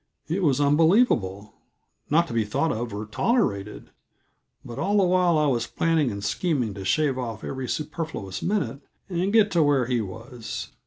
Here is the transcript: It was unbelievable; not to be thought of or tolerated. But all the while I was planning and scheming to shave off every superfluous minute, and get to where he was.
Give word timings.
It 0.27 0.41
was 0.41 0.59
unbelievable; 0.59 1.53
not 2.09 2.25
to 2.25 2.33
be 2.33 2.43
thought 2.43 2.71
of 2.71 2.91
or 2.91 3.05
tolerated. 3.05 3.91
But 4.65 4.79
all 4.79 4.97
the 4.97 5.03
while 5.03 5.37
I 5.37 5.45
was 5.45 5.67
planning 5.67 6.09
and 6.09 6.23
scheming 6.23 6.73
to 6.73 6.83
shave 6.83 7.19
off 7.19 7.43
every 7.43 7.69
superfluous 7.69 8.41
minute, 8.41 8.81
and 9.11 9.31
get 9.31 9.51
to 9.51 9.61
where 9.61 9.85
he 9.85 10.01
was. 10.01 10.69